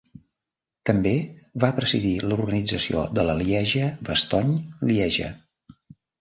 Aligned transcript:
També 0.89 1.11
va 1.63 1.69
presidir 1.79 2.13
l'organització 2.31 3.03
de 3.19 3.27
la 3.29 3.37
Lieja-Bastogne-Lieja. 3.43 5.31